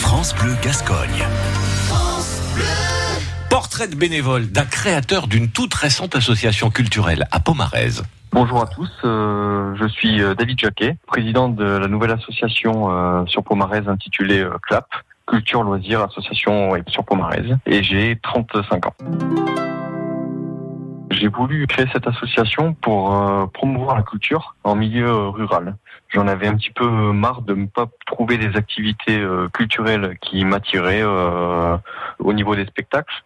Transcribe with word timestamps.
France 0.00 0.34
Bleu 0.34 0.54
Gascogne. 0.62 1.26
Portrait 3.50 3.88
de 3.88 3.96
bénévole 3.96 4.46
d'un 4.46 4.64
créateur 4.64 5.26
d'une 5.26 5.50
toute 5.50 5.74
récente 5.74 6.14
association 6.14 6.70
culturelle 6.70 7.26
à 7.32 7.40
Pomarez. 7.40 8.00
Bonjour 8.32 8.62
à 8.62 8.66
tous, 8.66 8.90
euh, 9.04 9.74
je 9.74 9.86
suis 9.88 10.22
euh, 10.22 10.34
David 10.34 10.60
Jacquet, 10.60 10.96
président 11.06 11.48
de 11.48 11.64
la 11.64 11.88
nouvelle 11.88 12.12
association 12.12 12.90
euh, 12.90 13.26
sur 13.26 13.42
Pomarez 13.42 13.88
intitulée 13.88 14.46
CLAP, 14.62 14.86
Culture 15.26 15.62
Loisirs 15.64 16.02
Association 16.02 16.72
sur 16.86 17.04
Pomarez, 17.04 17.54
et 17.66 17.82
j'ai 17.82 18.18
35 18.22 18.86
ans. 18.86 18.94
J'ai 21.10 21.28
voulu 21.28 21.66
créer 21.66 21.86
cette 21.92 22.06
association 22.06 22.74
pour 22.74 23.14
euh, 23.14 23.46
promouvoir 23.46 23.96
la 23.96 24.02
culture 24.02 24.56
en 24.64 24.74
milieu 24.74 25.28
rural. 25.28 25.76
J'en 26.08 26.26
avais 26.26 26.46
un 26.46 26.56
petit 26.56 26.70
peu 26.70 26.86
marre 27.12 27.42
de 27.42 27.54
ne 27.54 27.66
pas 27.66 27.86
trouver 28.06 28.38
des 28.38 28.56
activités 28.56 29.18
euh, 29.18 29.48
culturelles 29.48 30.16
qui 30.20 30.44
m'attiraient 30.44 31.02
euh, 31.02 31.76
au 32.18 32.32
niveau 32.32 32.54
des 32.54 32.66
spectacles. 32.66 33.24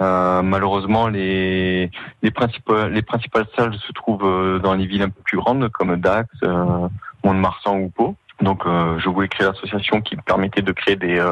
Euh, 0.00 0.42
malheureusement, 0.42 1.08
les, 1.08 1.90
les, 2.22 2.30
principales, 2.30 2.92
les 2.92 3.02
principales 3.02 3.46
salles 3.56 3.74
se 3.74 3.92
trouvent 3.92 4.26
euh, 4.26 4.58
dans 4.58 4.74
les 4.74 4.86
villes 4.86 5.02
un 5.02 5.10
peu 5.10 5.22
plus 5.22 5.38
grandes 5.38 5.68
comme 5.70 5.96
Dax, 5.96 6.28
euh, 6.42 6.88
Mont-de-Marsan 7.22 7.78
ou 7.78 7.90
Pau. 7.90 8.16
Donc, 8.40 8.64
je 8.66 9.08
voulais 9.08 9.28
créer 9.28 9.46
l'association 9.46 10.00
qui 10.00 10.16
me 10.16 10.20
permettait 10.20 10.60
de 10.60 10.72
créer 10.72 10.96
des, 10.96 11.24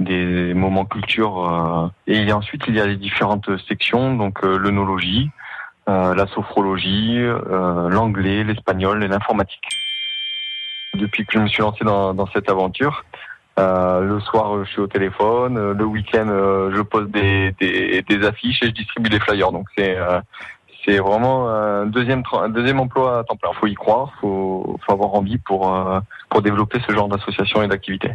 des 0.00 0.54
moments 0.54 0.84
culture. 0.84 1.34
euh. 1.48 1.88
Et 2.06 2.32
ensuite, 2.32 2.64
il 2.66 2.74
y 2.74 2.80
a 2.80 2.86
les 2.86 2.96
différentes 2.96 3.48
sections, 3.68 4.14
donc 4.16 4.42
euh, 4.42 4.58
l'œnologie, 4.58 5.30
euh, 5.88 6.14
la 6.14 6.26
sophrologie, 6.26 7.18
l'anglais, 7.96 8.42
l'espagnol 8.44 9.04
et 9.04 9.08
l'informatique. 9.08 9.68
Depuis 10.94 11.24
que 11.24 11.32
je 11.34 11.38
me 11.38 11.46
suis 11.46 11.62
lancé 11.62 11.84
dans, 11.84 12.14
dans 12.14 12.26
cette 12.34 12.50
aventure, 12.50 13.04
euh, 13.58 14.00
le 14.00 14.18
soir, 14.20 14.64
je 14.64 14.70
suis 14.70 14.80
au 14.80 14.86
téléphone. 14.86 15.56
euh, 15.56 15.74
Le 15.74 15.84
week-end, 15.84 16.26
euh, 16.28 16.72
je 16.74 16.82
pose 16.82 17.08
des, 17.10 17.52
des, 17.60 18.02
des 18.02 18.26
affiches 18.26 18.62
et 18.62 18.66
je 18.66 18.72
distribue 18.72 19.10
des 19.10 19.20
flyers. 19.20 19.52
Donc 19.52 19.66
c'est 19.76 19.96
c'est 20.84 20.98
vraiment 20.98 21.48
un 21.50 21.84
deuxième 21.86 22.22
un 22.32 22.48
deuxième 22.48 22.80
emploi 22.80 23.18
à 23.18 23.24
temps 23.24 23.36
plein. 23.36 23.52
Faut 23.52 23.66
y 23.66 23.74
croire, 23.74 24.12
faut 24.20 24.78
faut 24.82 24.92
avoir 24.92 25.14
envie 25.14 25.38
pour 25.38 25.60
pour 26.30 26.42
développer 26.42 26.78
ce 26.86 26.92
genre 26.92 27.08
d'association 27.08 27.62
et 27.62 27.68
d'activité. 27.68 28.14